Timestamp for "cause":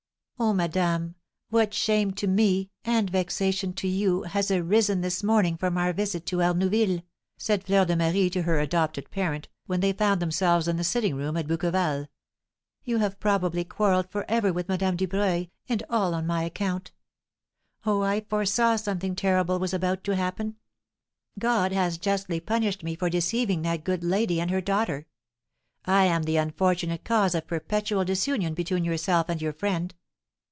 27.03-27.35